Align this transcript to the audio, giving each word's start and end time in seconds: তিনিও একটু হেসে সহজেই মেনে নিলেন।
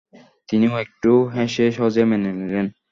তিনিও 0.49 0.73
একটু 0.77 1.11
হেসে 1.35 1.65
সহজেই 1.71 2.05
মেনে 2.05 2.31
নিলেন। 2.33 2.65